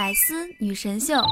[0.00, 1.22] 百思女神秀，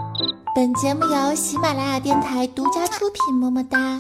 [0.55, 3.35] 本节目由喜马拉雅电台独家出品。
[3.35, 3.99] 么么哒！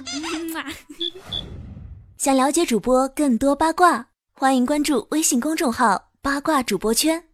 [2.18, 7.24] 想了解主播更多八卦，欢迎关注微信公众号“八卦主播圈”。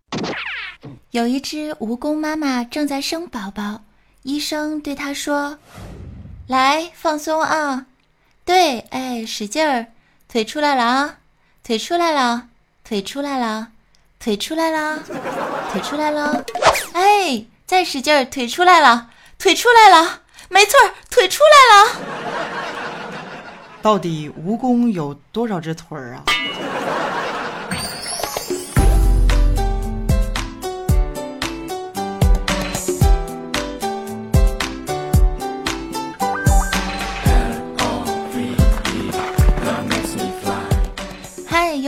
[1.11, 3.83] 有一只蜈蚣妈妈正在生宝宝，
[4.23, 5.59] 医生对她说
[6.47, 7.87] ：“来，放松啊，
[8.45, 9.87] 对，哎，使劲儿，
[10.29, 11.19] 腿出来了啊，
[11.65, 12.47] 腿出来了，
[12.85, 13.73] 腿出来了，
[14.21, 15.03] 腿出来了，
[15.75, 16.45] 腿出来了。”
[16.95, 20.79] 哎，再使劲儿，腿出来了，腿出来了，没错，
[21.11, 21.91] 腿出来了。
[23.83, 26.23] 到底蜈蚣有多少只腿儿啊？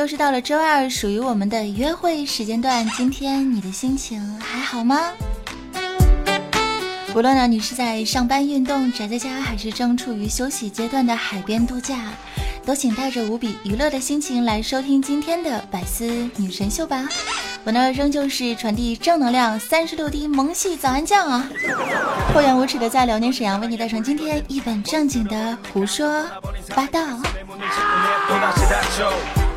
[0.07, 2.89] 又是到了周二，属于我们的约会时间段。
[2.97, 5.01] 今天你的心情还好吗？
[7.13, 12.13] 无论呢你是在上班运动宅在家，还是正处于休息阶段的海边度假，
[12.65, 16.05] 都请带着无比娱乐的心情来收听今天的百思
[16.37, 17.09] 女神秀吧。
[17.65, 21.49] 我呢仍旧是传递正能量三十六滴萌系早安酱啊，
[22.33, 26.25] 厚颜无耻的在辽宁沈阳为你带上今天一本正经的胡说
[26.77, 27.01] 八道。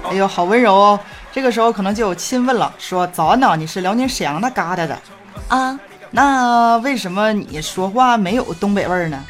[0.10, 1.00] 哎呦，好温柔哦！
[1.32, 4.98] 这个时候可能就有亲问了，说早安呢，你是辽宁沈阳那旮瘩的
[5.48, 5.80] 啊？
[6.12, 9.24] 那为什么你说话没有东北味儿呢？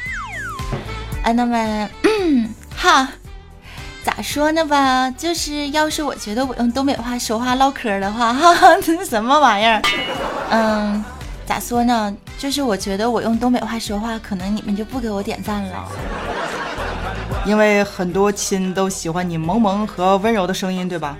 [1.22, 1.88] 啊，那么
[2.74, 3.08] 哈，
[4.02, 5.10] 咋说呢吧？
[5.10, 9.82] 就是要是我觉得我用东北话说话唠嗑的话， 哈哈，这是什么玩意儿？
[10.50, 11.04] 嗯，
[11.44, 12.14] 咋说呢？
[12.38, 15.84] 就是我觉得我用东北话说话，可能你们就不给我点赞了。
[17.46, 21.16] 因为很多亲都喜欢你萌萌和温柔的声音，对吧？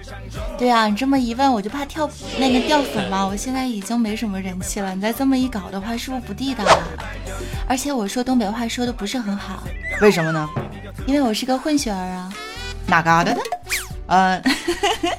[0.58, 3.26] 对啊，你这么一问，我就怕跳那个掉粉嘛。
[3.26, 6.82] 我现在已经没什么人气了，你再这么一搞的话，是不是不地道了？
[7.66, 9.62] 而且我说东北话说的不是很好，
[10.00, 10.48] 为什么呢？
[11.06, 12.32] 因为我是个混血儿啊。
[12.86, 13.40] 哪嘎达的？
[14.08, 14.42] 嗯，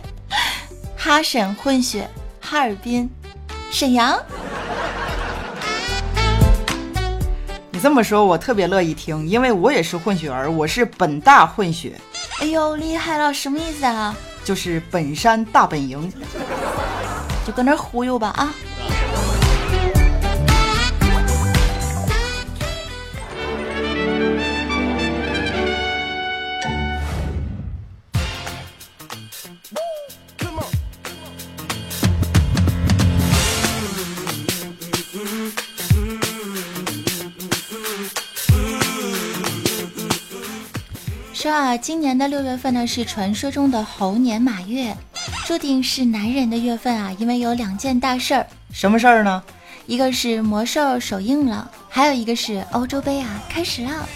[0.95, 2.07] 哈沈混血，
[2.39, 3.09] 哈尔滨，
[3.71, 4.19] 沈阳。
[7.81, 11.99] 这么说，我特别乐意听，因为我也是混血儿，我是本大混血。
[12.39, 14.15] 哎呦，厉害了，什么意思啊？
[14.43, 16.11] 就是本山大本营，
[17.45, 18.53] 就搁那忽悠吧啊！
[41.41, 44.95] 说啊，今年的六月份呢是传说中的猴年马月，
[45.47, 48.45] 注定是男人的月份啊，因为有两件大事儿。
[48.71, 49.41] 什么事儿呢？
[49.87, 54.07] 一个是魔兽首映了，还有一个是欧洲杯啊开始了。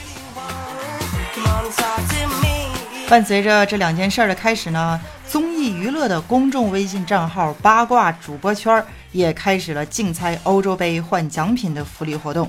[3.10, 12.48] 伴随着这两件事儿的开始呢，综艺娱乐的公众微信账号八卦主播圈也开始了竞猜欧洲杯换奖品的福利活动。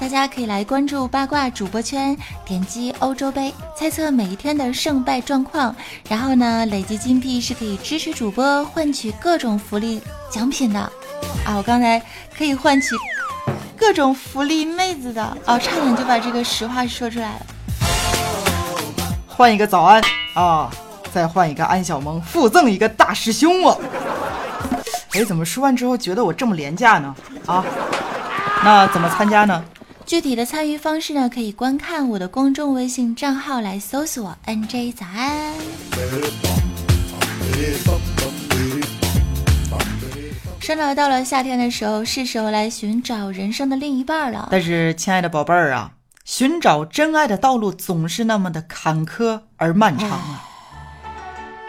[0.00, 2.16] 大家可以来关注八卦主播圈，
[2.46, 5.76] 点击欧洲杯，猜测每一天的胜败状况，
[6.08, 10.00] 然后呢，累积金币是可以支持主播换取各种福利
[10.30, 10.80] 奖品的
[11.44, 11.54] 啊！
[11.54, 12.02] 我刚才
[12.34, 12.96] 可以换取
[13.76, 17.46] 各种福利妹子的啊，差点就把这个实话说出来了。
[19.28, 20.02] 换一个早安
[20.34, 20.70] 啊，
[21.12, 23.78] 再换一个安小萌，附赠一个大师兄我！
[25.12, 27.14] 哎，怎么说完之后觉得我这么廉价呢？
[27.44, 27.62] 啊，
[28.64, 29.62] 那怎么参加呢？
[30.10, 35.54] 具体的参与方式呢，可以观看我的公众微信账号来搜索 “nj 早安”。
[40.58, 44.48] 说到到了夏天的时候，是时候来寻找人生的另一半了。
[44.50, 45.92] 但是，亲爱的宝贝儿啊，
[46.24, 50.42] 寻找真爱的道路总是那么的坎坷而漫长啊。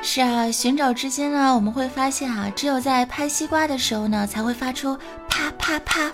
[0.02, 4.98] 是啊，寻找之间呢，我们会发现啊，只有在拍西瓜的时候呢，才会发出
[5.30, 6.12] 啪啪啪。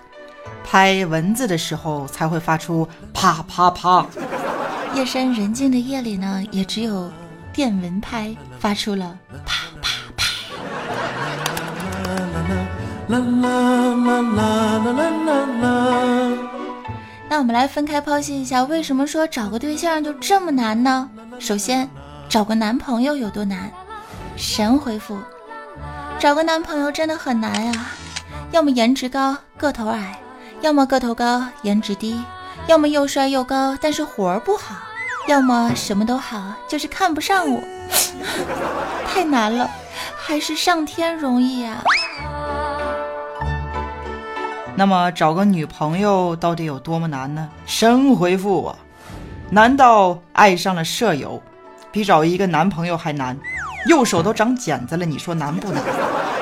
[0.64, 4.06] 拍蚊子的时候才会发出啪啪啪，
[4.94, 7.12] 夜深人静的夜里呢，也只有
[7.54, 10.26] 电蚊拍发出了啪啪啪。
[17.30, 21.10] 那我们来分开剖析一下，为什么说找个对象就这么难呢？
[21.40, 21.90] 首先，
[22.28, 23.72] 找个男朋友有多难？
[24.36, 25.18] 神回复：
[26.20, 27.74] 找个男朋友真的很难呀，
[28.52, 30.20] 要么颜值高，个头矮。
[30.62, 32.20] 要么个头高颜值低，
[32.68, 34.76] 要么又帅又高但是活儿不好，
[35.28, 37.62] 要么什么都好就是看不上我，
[39.08, 39.70] 太难了，
[40.18, 41.84] 还是上天容易呀。
[44.76, 47.48] 那么找个女朋友到底有多么难呢？
[47.66, 48.78] 神回复我：
[49.50, 51.42] 难道爱上了舍友，
[51.92, 53.38] 比找一个男朋友还难？
[53.88, 55.82] 右手都长茧子了，你说难不难？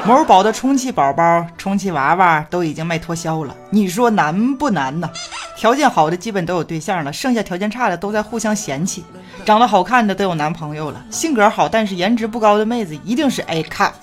[0.08, 5.10] 某宝的充气宝宝、充气娃娃都已经卖脱销了，你说难不难呢？
[5.58, 9.04] 条件好的基本都有对象了，剩下条件差的都在互相嫌弃。
[9.44, 13.94] 长得好看的都有男朋友了，性格好但是颜值不高的妹子一定是 A cup。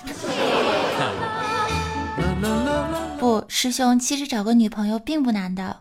[3.18, 5.76] 不，师兄，其实找个女朋友并不难的。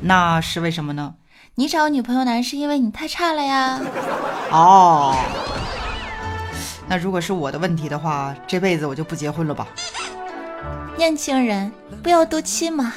[0.00, 1.12] 那是为什么呢？
[1.56, 3.78] 你找女朋友难是因为你太差了呀。
[4.50, 5.14] 哦，
[6.88, 9.66] 那如果是我的问题的话，这辈子我就不结婚了吧。
[10.96, 11.70] 年轻人，
[12.02, 12.92] 不要赌气嘛，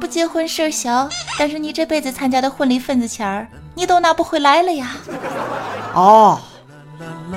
[0.00, 1.08] 不结婚事儿小，
[1.38, 4.96] 但是你这辈子参加的婚礼份子钱儿，你都拿不回来了呀。
[5.94, 6.40] 哦，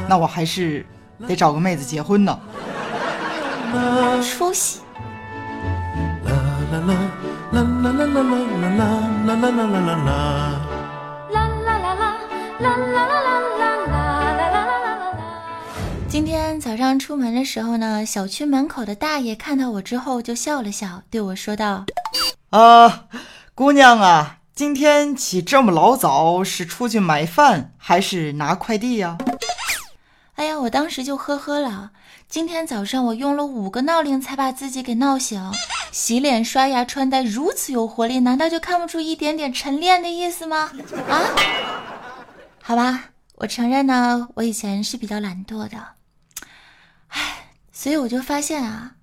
[0.07, 0.85] 那我还是
[1.27, 2.39] 得找个妹子结婚呢。
[4.23, 4.79] 出息。
[16.17, 21.85] 今天早上出门的时候呢，小区门口的大爷看到我之后就笑了笑，对我说道
[22.49, 23.05] ：“啊，
[23.53, 29.15] 姑娘啊，今天起这么老早，是出去买饭还是拿快递呀？”
[30.33, 31.91] 哎呀，我当时就呵呵了。
[32.27, 35.39] 今天早上我用了五个闹铃才把自己给闹醒，
[35.91, 40.71] 洗脸、刷牙、穿戴如此有活力，难道就看不出一点点晨练的意思吗？
[41.07, 41.21] 啊？
[42.63, 43.03] 好吧，
[43.35, 45.96] 我承认呢，我以前是比较懒惰的，唉，
[47.87, 48.95] 所以我就发现啊，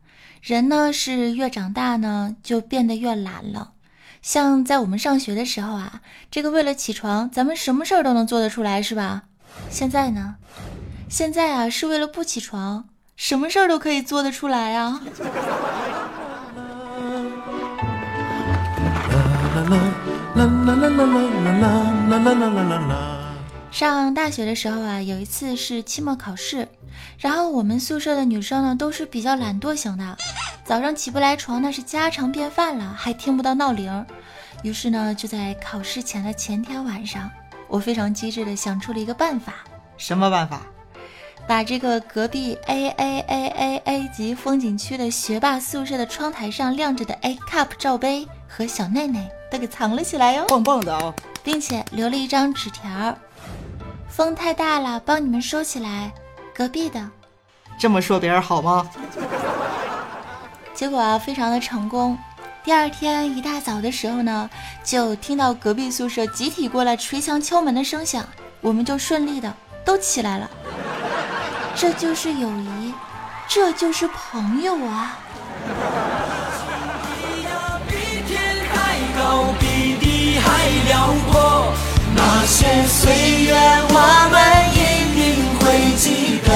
[0.43, 3.71] 人呢是越长大呢就变得越懒了。
[4.21, 9.23] 像在我们上学的时候啊，这个为了起床，咱们什么事儿都能做得出来，是吧？
[9.71, 10.35] 现在呢，
[11.09, 12.85] 现在啊是为了不起床。
[13.17, 15.01] 什么事儿都可以做得出来啊！
[20.35, 20.45] 啦
[22.19, 23.14] 啦啦
[23.75, 26.69] 上大学的时候啊，有一次是期末考试，
[27.19, 30.17] 然后我们宿舍的女生呢都是比较懒惰型的，
[30.65, 34.07] 早上起不来床那是家常便饭了，还听不到闹铃。
[34.63, 37.29] 于是呢，就在考试前的前天晚上，
[37.67, 39.55] 我非常机智的想出了一个办法。
[39.97, 40.63] 什么办法？
[41.49, 51.13] 把这个隔壁 A A A A A 级风景区的学霸宿舍的窗台上亮着的 A cup 罩杯和小内内都给藏了起来哟，棒棒的啊！
[51.43, 53.19] 并且留了一张纸条：
[54.15, 56.13] 风太大了，帮你们收起来。
[56.55, 57.11] 隔壁的，
[57.77, 58.89] 这么说别人好吗？
[60.73, 62.17] 结果啊，非常的成功。
[62.63, 64.49] 第二天一大早的时候呢，
[64.85, 68.25] 就听到隔壁宿舍集体过来捶墙敲门的声响，
[68.61, 69.53] 我们就顺利的
[69.85, 70.49] 都起来了。
[71.75, 72.95] 这就是友谊，
[73.49, 75.19] 这就是朋友啊！
[77.89, 78.41] 比天
[78.73, 81.74] 还高，比地还辽阔，那
[82.47, 83.11] 那些岁
[83.45, 83.55] 月
[83.89, 83.97] 我
[84.31, 84.37] 们
[84.75, 84.77] 一
[85.17, 85.25] 定
[85.59, 85.65] 会
[85.97, 86.05] 记
[86.45, 86.49] 得。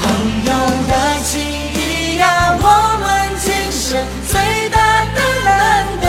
[0.00, 0.02] 朋
[0.46, 0.50] 友
[0.88, 0.90] 的
[1.22, 1.28] 情
[1.74, 2.64] 谊呀，我
[3.00, 3.04] 们
[3.38, 4.32] 今生最
[4.70, 6.06] 大的难得，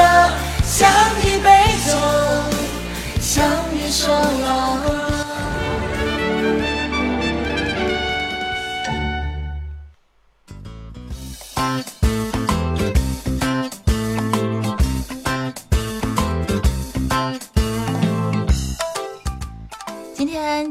[0.63, 0.89] 像
[1.25, 1.49] 一杯
[1.85, 1.91] 酒，
[3.19, 3.43] 像
[3.75, 4.85] 一首老歌。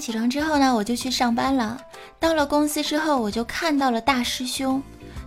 [0.05, 1.81] 起床之后呢，我就去上班了。
[2.21, 4.83] 到了公司之后，我就看到了大师兄。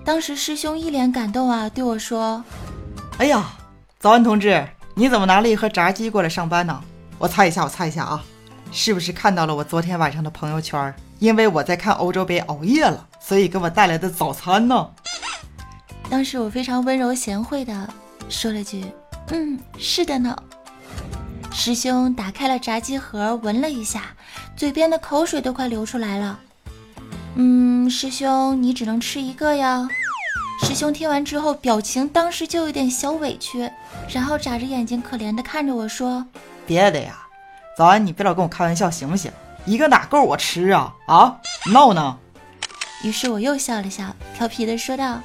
[0.06, 2.44] 当时师兄一脸感动啊，对我说
[3.18, 3.44] ：“哎呀，
[4.00, 6.80] 早安，同志，你怎么拿了一盒炸鸡过来上班呢？
[7.18, 8.24] 我猜一下，我猜一下啊，
[8.72, 10.94] 是不是看到了我昨天晚上的朋友圈？
[11.18, 14.88] 因为我在看欧洲杯熬夜了，所以给我带来的早餐呢？”
[16.08, 17.90] 当时我非常温柔贤惠的
[18.30, 18.86] 说了句
[19.34, 20.38] ：“嗯，是的呢。”
[21.60, 24.04] 师兄打开了炸鸡盒，闻了一下，
[24.56, 26.40] 嘴边的口水都快流出来了。
[27.34, 29.90] 嗯，师兄，你只能吃一个呀。
[30.62, 33.70] 师兄听完之后，表情当时就有点小委屈，
[34.08, 36.24] 然后眨着眼睛可怜的看着我说
[36.68, 37.26] ：“别的呀，
[37.76, 39.32] 早安，你别老跟我开玩笑行不行？
[39.66, 40.94] 一个哪够我吃啊？
[41.08, 41.38] 啊，
[41.74, 42.20] 闹呢？”
[43.04, 45.20] 于是我又笑了笑，调皮的说道：“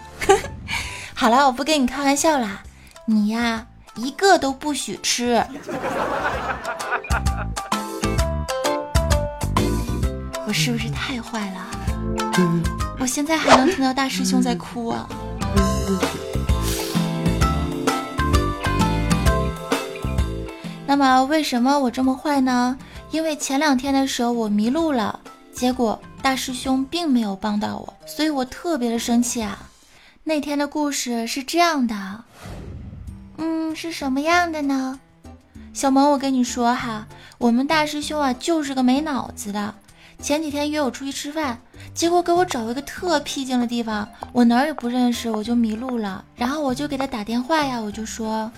[1.13, 2.63] 好了，我不跟你开玩笑啦，
[3.05, 5.45] 你呀。”一个都不许吃！
[10.47, 11.67] 我是不是太坏了？
[12.99, 15.07] 我现在还能听到大师兄在哭啊！
[20.87, 22.79] 那么为什么我这么坏呢？
[23.11, 25.21] 因为前两天的时候我迷路了，
[25.53, 29.59] 结果大师兄并没有帮到我，所以我特别的生气啊！
[30.25, 32.25] 那天的故事是这样的，
[33.39, 34.99] 嗯，是什么样的呢？
[35.73, 37.07] 小萌，我跟你说哈，
[37.39, 39.75] 我们大师兄啊就是个没脑子的。
[40.21, 41.59] 前几天约我出去吃饭，
[41.95, 46.25] 结果给我找一个特僻静的地方，我哪儿也不认识，我就迷路了。
[46.37, 48.49] 然后我就给他打电话呀，我就说：“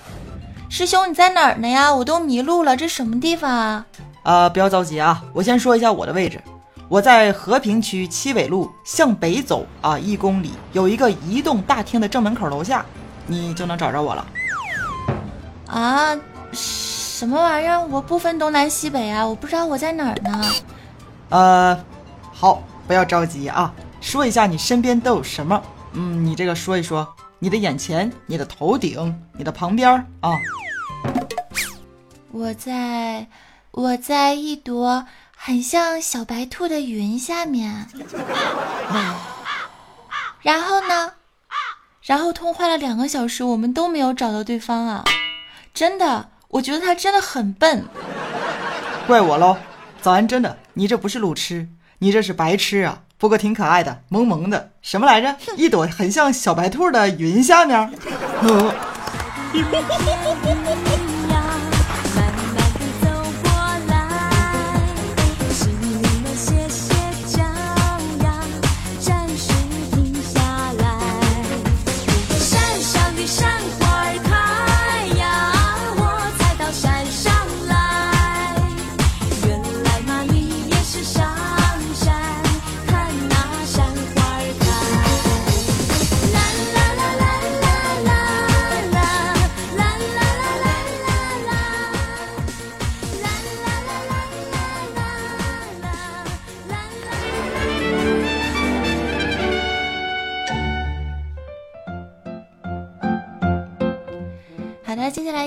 [0.69, 1.95] 师兄你在哪儿呢呀？
[1.95, 3.87] 我都迷路了，这什么地方啊？”
[4.25, 6.38] 啊，不要着急啊，我先说一下我的位置。
[6.88, 12.85] 我在和平区七纬路向北走啊，一公里有一个移动大厅的正门口楼下，
[13.26, 14.26] 你就能找着我了。
[15.75, 16.16] 啊，
[16.52, 17.85] 什么玩意儿？
[17.87, 20.45] 我不分东南西北啊，我不知道我在哪儿呢。
[21.31, 21.85] 呃，
[22.33, 25.61] 好，不要着急啊，说一下你身边都有什么？
[25.95, 30.38] 嗯，你这个说一说，你的眼前、你的头顶、你的旁边啊。
[32.31, 33.26] 我在，
[33.73, 35.04] 我在一朵。
[35.37, 37.87] 很像小白兔的云下面，
[40.40, 41.12] 然后呢？
[42.00, 45.04] 然后通话了两个小时，我们都没有找到对方啊！
[45.75, 47.85] 真的，我觉得他真的很笨，
[49.09, 49.57] 怪我喽！
[50.00, 51.66] 早安，真的，你这不是路痴，
[51.99, 53.00] 你这是白痴啊！
[53.19, 55.35] 不过挺可爱的，萌萌的，什么来着？
[55.57, 57.90] 一朵很像小白兔的云下面。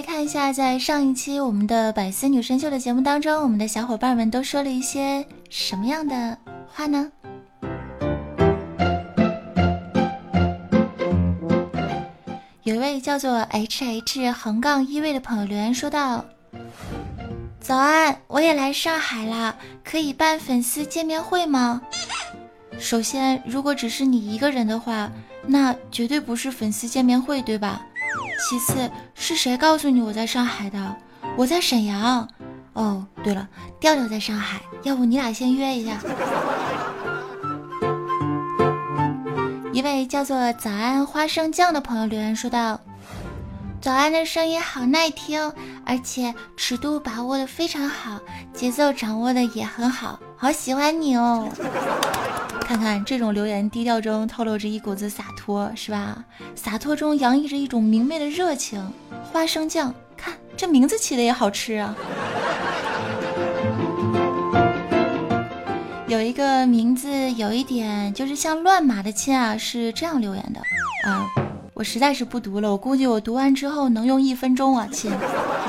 [0.07, 7.11] 看一下，在上一期我们的百思女神秀的节目当中，我们的小伙伴们都说了一些什么样的话呢？
[12.63, 16.23] 有一位叫做 H H 横杠一位的朋友留言说道
[17.59, 21.81] ：“早安，我也来上海啦，可以办粉丝见面会吗？
[22.79, 25.11] 首先，如果只是你一个人的话，
[25.45, 27.85] 那绝对不是粉丝见面会，对吧？”
[28.39, 30.95] 其次是谁告诉你我在上海的？
[31.35, 32.27] 我在沈阳。
[32.73, 33.47] 哦，对了，
[33.79, 35.97] 调调在上海，要不你俩先约一下。
[39.73, 42.79] 一位叫做早安花生酱的朋友留言说道
[43.81, 45.51] ：“早安的声音好耐听，
[45.85, 48.19] 而且尺度把握的非常好，
[48.53, 51.49] 节奏掌握的也很好，好喜欢你哦。”
[52.61, 56.23] 看看这种留言，低调中透露着一股子洒脱，是吧？
[56.53, 58.85] 洒脱中洋溢着一种明媚的热情。
[59.31, 61.95] 花生酱，看这名字起的也好吃啊！
[66.07, 70.59] 有一个名字有一点就是像乱码的亲啊，是这样留言的
[71.09, 71.25] 啊，
[71.73, 75.09] 我实在是不读了，我估计我读完之后能用一分钟啊，亲，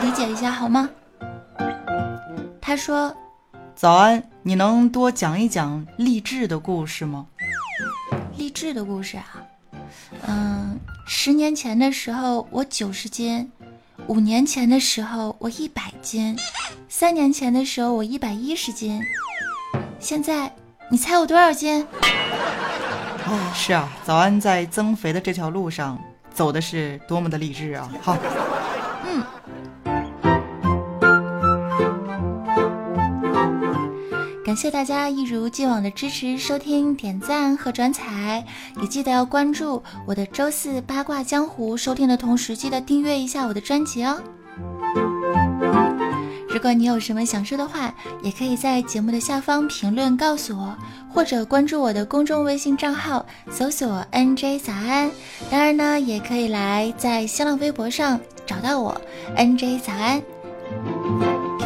[0.03, 0.91] 理解一下好吗？
[2.61, 3.15] 他说。
[3.75, 7.27] 早安，你能多讲一讲励志的故事吗？
[8.37, 9.43] 励志的故事啊，
[10.27, 13.51] 嗯，十年前的时候我九十斤，
[14.07, 16.37] 五年前的时候我一百斤，
[16.89, 19.03] 三年前的时候我一百一十斤，
[19.99, 20.51] 现在
[20.89, 21.85] 你猜我多少斤？
[23.27, 25.99] 哦，是啊，早安在增肥的这条路上
[26.33, 27.91] 走的是多么的励志啊！
[28.01, 28.17] 好。
[34.59, 38.45] 谢谢大家一如既往的支持、收听、点赞和转采，
[38.83, 41.77] 也记得要关注我的周四八卦江湖。
[41.77, 44.21] 收听的同时，记得订阅一下我的专辑哦。
[46.49, 50.77] 如果你有什么想说的话，也可以在节目的下方评论告诉我，
[51.09, 55.09] 或者关注我的公众微信账号，搜索 “nj 早安”。
[55.49, 59.01] 当然呢，也可以来在新浪微博上找到我
[59.37, 60.21] “nj 早安”。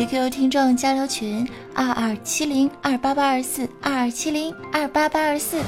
[0.02, 5.62] QQ 听众交流群二二七零二八八二四二二七零二八八二四，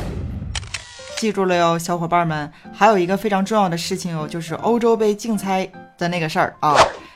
[1.18, 6.74] 记住了哟，小伙伴们，还有一个非常重要的事情哦，就是欧洲杯竞猜的那个事儿啊。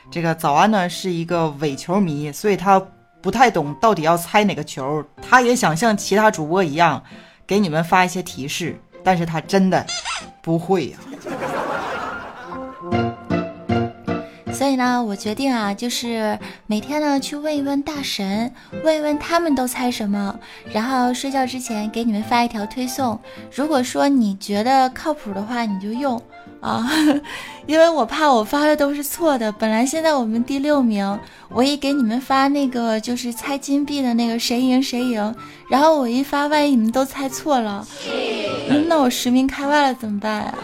[0.09, 2.81] 这个早安呢是一个伪球迷，所以他
[3.21, 7.03] 不太懂到底要猜哪个球，他也想像其他主播一样
[7.45, 9.85] 给你们发一些提示，但是他真的
[10.41, 10.97] 不会呀。
[14.79, 18.51] 呢，我决定啊，就是每天呢去问一问大神，
[18.83, 20.39] 问一问他们都猜什么，
[20.71, 23.19] 然后睡觉之前给你们发一条推送。
[23.53, 26.19] 如果说你觉得靠谱的话，你就用
[26.61, 26.89] 啊，
[27.67, 29.51] 因为我怕我发的都是错的。
[29.51, 31.19] 本来现在我们第六名，
[31.49, 35.35] 我一给你们发那个就是猜金币的那个谁赢谁赢，
[35.69, 37.85] 然后我一发，万一你们都猜错了，
[38.87, 40.55] 那我实名开外了怎么办啊？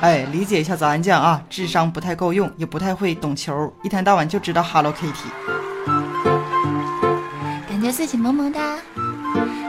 [0.00, 5.28] 哎，理解一下早安酱啊，智商不太够用，也不太会懂球，一天到晚就知道 Hello Kitty，
[7.68, 8.78] 感觉自己萌萌哒。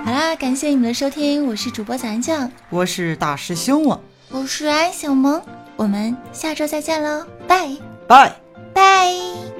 [0.06, 5.42] 好啦，感谢你们的收听，我是主播早安酱，我是大师兄啊，我是安小萌，
[5.76, 7.70] 我们下周再见喽，拜。
[8.08, 8.34] 拜。
[8.74, 9.51] 拜。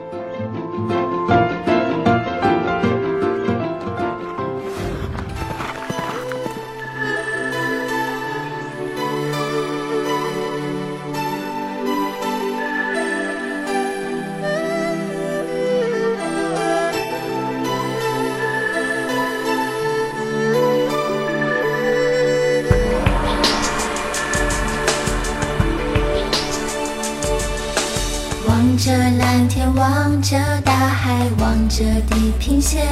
[29.82, 32.86] 望着大海，望着地平线，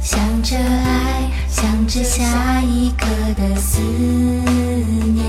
[0.00, 5.26] 想着爱，想着下一刻的思念。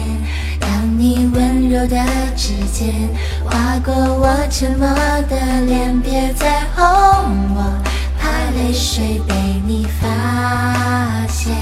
[0.59, 1.97] 当你温柔的
[2.35, 2.93] 指尖
[3.43, 4.87] 划过我沉默
[5.27, 6.85] 的脸，别再哄
[7.55, 7.73] 我，
[8.19, 9.33] 怕泪水被
[9.65, 11.55] 你发现。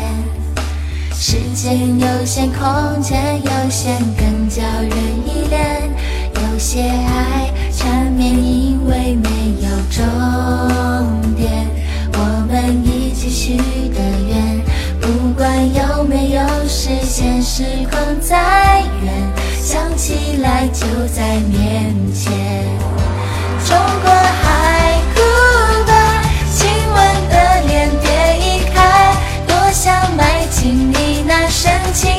[1.14, 4.92] 时间有限，空间有限，更叫人
[5.26, 5.90] 依恋。
[6.36, 7.50] 有些爱。
[7.80, 9.30] 缠绵，因为没
[9.98, 10.06] 终
[11.36, 11.66] 点。
[12.14, 14.00] 我们一起许的
[14.30, 14.62] 愿，
[15.02, 19.12] 不管有没有实现，时空再远，
[19.60, 22.32] 想起来就在面前。
[23.66, 25.20] 冲过海哭
[25.88, 25.92] 吧
[26.54, 26.98] 亲吻
[27.30, 28.78] 的脸别移开，
[29.48, 32.14] 多想埋进你那深情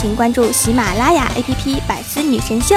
[0.00, 2.76] 请关注喜马拉雅 APP《百思女神秀》。